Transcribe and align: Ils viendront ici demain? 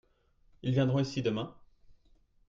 Ils 0.63 0.73
viendront 0.73 0.97
ici 0.97 1.21
demain? 1.21 1.53